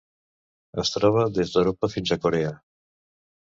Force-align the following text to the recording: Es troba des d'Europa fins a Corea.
Es 0.83 0.91
troba 0.95 1.27
des 1.35 1.53
d'Europa 1.57 1.91
fins 1.97 2.17
a 2.17 2.19
Corea. 2.27 2.57